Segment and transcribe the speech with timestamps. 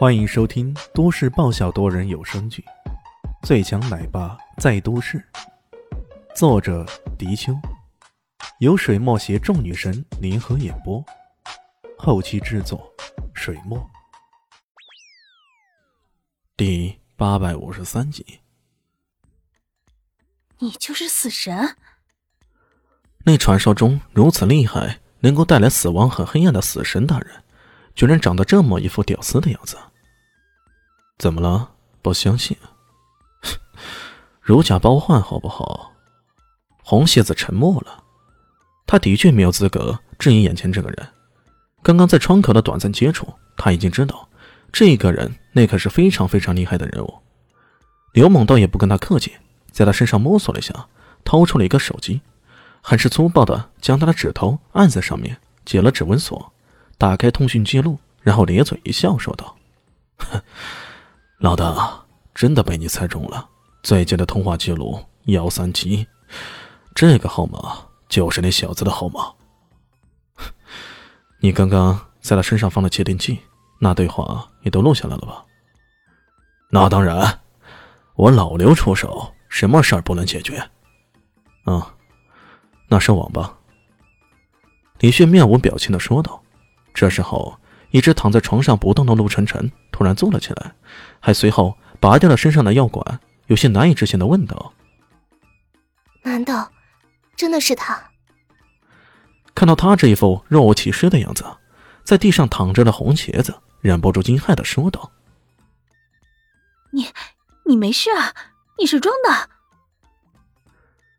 [0.00, 2.64] 欢迎收听都市爆笑多人有声剧
[3.46, 5.18] 《最强奶爸在都市》，
[6.34, 6.86] 作者：
[7.18, 7.52] 迪秋，
[8.60, 11.04] 由水墨携众女神联合演播，
[11.98, 12.90] 后期制作：
[13.34, 13.78] 水墨。
[16.56, 18.40] 第八百五十三集，
[20.60, 21.76] 你就是死神？
[23.26, 27.44] 那传说中如此厉害，能够带来死亡和黑暗的死神大人，
[27.94, 29.76] 居然长得这么一副屌丝的样子。
[31.20, 31.72] 怎么了？
[32.00, 32.56] 不相信？
[34.40, 35.92] 如假包换，好不好？
[36.82, 38.04] 红蝎子沉默了。
[38.86, 41.08] 他的确没有资格质疑眼前这个人。
[41.82, 44.30] 刚刚在窗口的短暂接触，他已经知道
[44.72, 47.18] 这个人那可是非常非常厉害的人物。
[48.14, 49.34] 刘猛倒也不跟他客气，
[49.70, 50.86] 在他身上摸索了一下，
[51.22, 52.22] 掏出了一个手机，
[52.80, 56.50] 很是粗暴的将他的指头按在上面，解了指纹锁，
[56.96, 59.58] 打开通讯记录，然后咧嘴一笑，说道
[60.16, 60.40] ：“哼。”
[61.40, 61.98] 老大，
[62.34, 63.48] 真的被你猜中了。
[63.82, 66.06] 最近的通话记录幺三七，
[66.94, 67.78] 这个号码
[68.10, 69.32] 就是那小子的号码。
[71.40, 73.40] 你刚刚在他身上放了窃听器，
[73.78, 75.42] 那对话也都录下来了吧？
[76.68, 77.40] 那当然，
[78.16, 80.58] 我老刘出手，什么事儿不能解决？
[81.64, 81.94] 啊，
[82.86, 83.56] 那是网吧。
[84.98, 86.38] 李迅面无表情的说道。
[86.92, 87.58] 这时候。
[87.90, 90.72] 一直躺在床上不动的陆晨晨突然坐了起来，
[91.18, 94.72] 还随后拔掉了身上的药管，有些难以置信的问道
[96.22, 96.70] ：“难道
[97.36, 98.10] 真的是他？”
[99.54, 101.44] 看到他这一副若无其事的样子，
[102.04, 105.10] 在地上躺着的红茄子忍不住惊骇的说道
[106.92, 107.08] ：“你，
[107.66, 108.32] 你没事啊？
[108.78, 109.50] 你是装的？”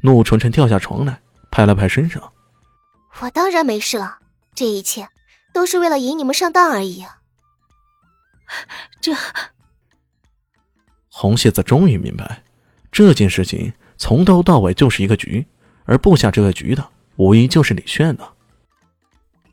[0.00, 2.32] 陆晨晨跳下床来，拍了拍身上
[3.20, 4.18] ：“我当然没事了，
[4.54, 5.08] 这一切。”
[5.58, 7.18] 都是为了引你们上当而已啊！
[9.00, 9.12] 这
[11.08, 12.44] 红蝎子终于明白，
[12.92, 15.44] 这件事情从头到尾就是一个局，
[15.84, 18.34] 而布下这个局的无疑就是李炫了。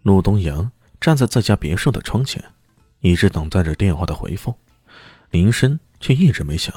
[0.03, 0.71] 陆东阳
[1.01, 2.53] 站在自家别墅的窗前，
[2.99, 4.53] 一直等待着电话的回复，
[5.31, 6.71] 铃声却一直没响。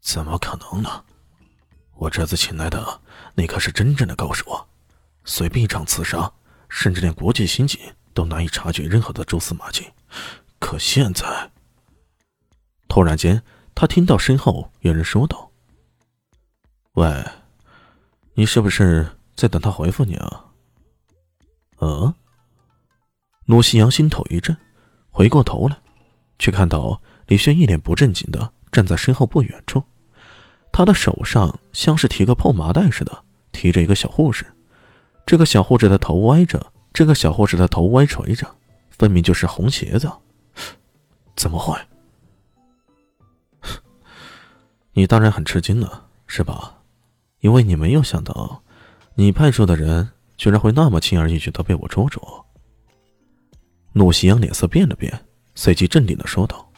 [0.00, 1.04] 怎么可能呢？
[1.94, 3.00] 我这次请来的
[3.36, 4.66] 那可是真正的高手啊！
[5.24, 6.32] 随便一场刺杀。
[6.68, 7.80] 甚至连国际刑警
[8.14, 9.86] 都难以察觉任何的蛛丝马迹，
[10.58, 11.50] 可现在，
[12.88, 13.42] 突然间，
[13.74, 15.50] 他听到身后有人说道
[16.94, 17.24] ：“喂，
[18.34, 20.44] 你是不是在等他回复你啊？”
[21.80, 22.14] 嗯。
[23.46, 24.54] 陆夕阳心头一震，
[25.10, 25.78] 回过头来，
[26.38, 29.82] 却看到李轩一脸不正经的站在身后不远处，
[30.70, 34.44] 他的手上像是提个破麻袋似的，提着一个小护士。
[35.28, 38.50] 这个小护士的头歪着，这个小护士的头歪垂着，
[38.88, 40.10] 分明就是红鞋子。
[41.36, 41.78] 怎么会？
[44.94, 46.78] 你当然很吃惊了，是吧？
[47.40, 48.62] 因为你没有想到，
[49.16, 52.26] 你派出的人居然会那么轻而易举的被我捉住。
[53.92, 56.72] 陆夕阳脸色变了变，随即镇定的说道：“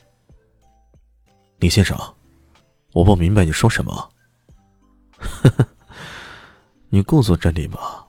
[1.61, 1.97] 李先生，
[2.95, 4.11] 我不明白你说什么。
[6.91, 8.07] 你故作镇定吧。”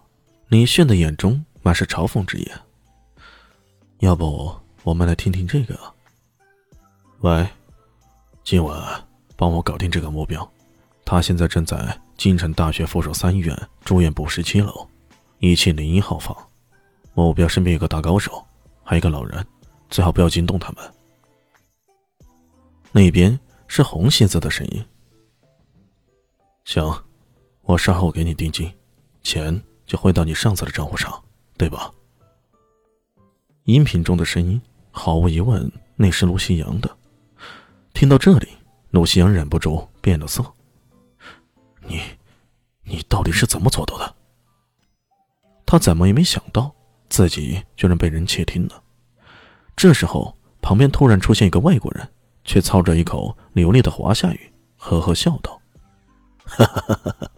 [0.52, 2.52] 李炫的眼中满是嘲讽之意。
[4.00, 4.54] 要不
[4.84, 5.80] 我们来听听这个？
[7.22, 7.48] 喂，
[8.44, 9.02] 今晚
[9.38, 10.46] 帮我搞定这个目标。
[11.06, 14.86] 他现在正在京城大学附属三医院住院部十七楼
[15.40, 16.36] 一七零一号房。
[17.14, 18.46] 目标身边有个大高手，
[18.84, 19.48] 还有一个老人，
[19.90, 20.94] 最好不要惊动他们。
[22.92, 23.40] 那边
[23.70, 24.86] 是红鞋子的声音。
[26.66, 26.94] 行，
[27.62, 28.70] 我稍后给你定金，
[29.24, 29.64] 钱。
[29.92, 31.22] 就汇到你上司的账户上，
[31.58, 31.92] 对吧？
[33.66, 36.90] 音频中的声音毫无疑问，那是陆西阳的。
[37.94, 38.48] 听到这里，
[38.92, 40.42] 陆西阳忍不住变了色。
[41.82, 42.02] 你，
[42.84, 44.16] 你到底是怎么做到的？
[45.66, 46.74] 他怎么也没想到
[47.10, 48.82] 自己居然被人窃听了。
[49.76, 52.08] 这时候，旁边突然出现一个外国人，
[52.46, 55.60] 却操着一口流利的华夏语，呵呵笑道
[56.48, 57.32] ：“哈哈哈哈，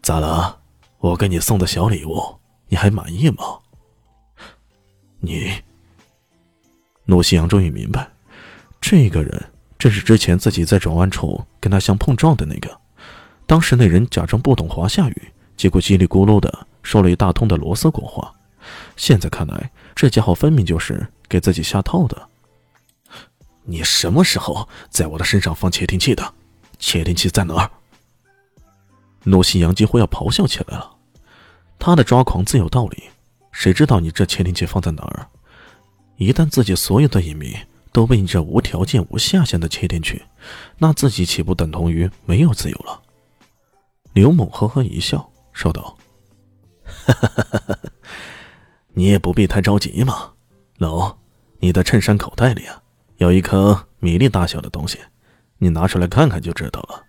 [0.00, 0.60] 咋了？”
[0.98, 2.36] 我给你送的小礼物，
[2.68, 3.58] 你还满意吗？
[5.20, 5.52] 你，
[7.04, 8.08] 陆西阳终于明白，
[8.80, 9.44] 这个人
[9.78, 12.80] 正是之前自己在转弯处跟他相碰撞的那个。
[13.46, 18.32] 当时那人假装不懂华夏语，结果叽里咕噜的说了一大通的罗斯国话。
[18.96, 22.28] 现在看来，这家伙分明就是给自己下套的。
[23.62, 26.34] 你什么时候在我的身上放窃听器的？
[26.78, 27.70] 窃听器在哪儿？
[29.26, 30.88] 陆夕阳几乎要咆哮起来了，
[31.80, 33.02] 他的抓狂自有道理，
[33.50, 35.26] 谁知道你这窃听器放在哪儿？
[36.16, 37.56] 一旦自己所有的隐秘
[37.90, 40.22] 都被你这无条件、无下限的窃听去，
[40.78, 43.02] 那自己岂不等同于没有自由了？
[44.12, 45.98] 刘猛呵呵一笑，说道
[48.94, 50.30] ：“你也不必太着急嘛。
[50.78, 51.16] 喏，
[51.58, 52.80] 你的衬衫口袋里啊，
[53.16, 55.00] 有一颗米粒大小的东西，
[55.58, 57.02] 你拿出来看看就知道了。”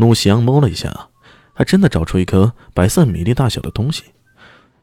[0.00, 1.10] 陆翔摸了一下，
[1.52, 4.04] 还真的找出一颗白色米粒大小的东西。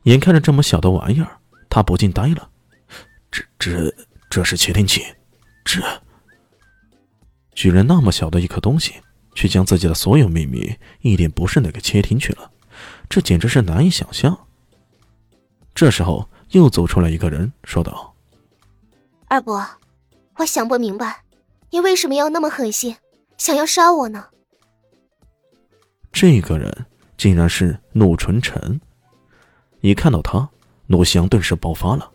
[0.04, 2.50] 眼看着这么小的玩意儿，他不禁呆了。
[3.32, 3.96] 这、这、
[4.30, 5.04] 这是窃听器？
[5.66, 5.82] 这
[7.54, 8.94] 居然那么小的一颗东西，
[9.34, 12.52] 却将自己的所有秘密一点不剩的给窃听去了，
[13.10, 14.46] 这简直是难以想象。
[15.74, 18.14] 这时候，又走出来一个人，说道
[19.28, 19.68] ：“二伯，
[20.36, 21.24] 我想不明白，
[21.72, 22.96] 你为什么要那么狠心，
[23.38, 24.28] 想要杀我呢？”
[26.20, 28.82] 这个人竟然是陆纯辰。
[29.82, 30.50] 一看到他，
[30.88, 32.10] 陆翔顿时爆发了。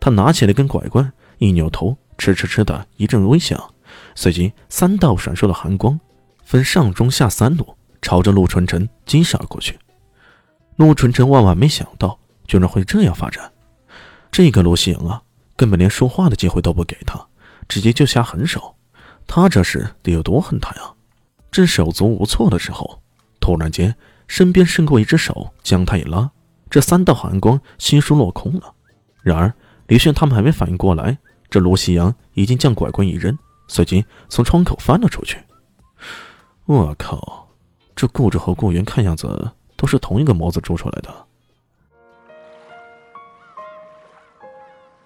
[0.00, 3.72] 他拿起了根拐棍，一扭头，哧哧哧的一阵微响，
[4.16, 6.00] 随即三道闪烁的寒光，
[6.42, 9.78] 分上中下三路，朝着陆纯辰击杀过去。
[10.74, 12.18] 陆纯晨万万没想到，
[12.48, 13.52] 居然会这样发展。
[14.32, 15.22] 这个陆夕阳啊，
[15.54, 17.24] 根本连说话的机会都不给他，
[17.68, 18.74] 直接就下狠手。
[19.28, 20.92] 他这是得有多恨他呀？
[21.52, 23.00] 正手足无措的时候，
[23.44, 23.94] 突然间
[24.26, 26.30] 身边伸过一只手，将他一拉。
[26.70, 28.72] 这三道寒光悉数落空了。
[29.20, 29.52] 然而
[29.88, 31.18] 李炫他们还没反应过来，
[31.50, 33.38] 这罗夕阳已经将拐棍一扔，
[33.68, 35.36] 随即从窗口翻了出去。
[36.64, 37.50] 我靠！
[37.94, 41.14] 这顾着和顾源看样子都是同一个模子铸出来的。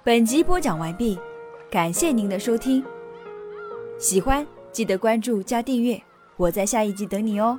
[0.04, 1.18] 本集播讲完毕，
[1.68, 2.84] 感谢您的收听。
[3.98, 6.00] 喜欢记得关注加订阅，
[6.36, 7.58] 我在下一集等你哦。